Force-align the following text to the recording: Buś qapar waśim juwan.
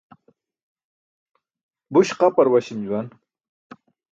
Buś 1.99 2.09
qapar 2.23 2.47
waśim 2.55 2.79
juwan. 2.89 3.07